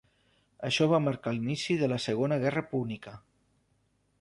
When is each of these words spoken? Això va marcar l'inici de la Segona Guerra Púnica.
Això 0.69 0.87
va 0.93 0.99
marcar 1.07 1.33
l'inici 1.35 1.77
de 1.81 1.91
la 1.93 1.99
Segona 2.07 2.41
Guerra 2.45 2.65
Púnica. 2.73 3.15